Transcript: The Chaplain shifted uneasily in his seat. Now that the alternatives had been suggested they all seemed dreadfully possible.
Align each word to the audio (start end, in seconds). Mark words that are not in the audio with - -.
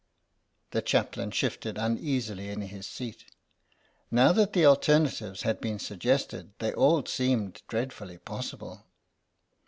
The 0.71 0.81
Chaplain 0.81 1.29
shifted 1.29 1.77
uneasily 1.77 2.49
in 2.49 2.61
his 2.61 2.87
seat. 2.87 3.23
Now 4.09 4.31
that 4.31 4.53
the 4.53 4.65
alternatives 4.65 5.43
had 5.43 5.61
been 5.61 5.77
suggested 5.77 6.53
they 6.57 6.73
all 6.73 7.05
seemed 7.05 7.61
dreadfully 7.67 8.17
possible. 8.17 8.87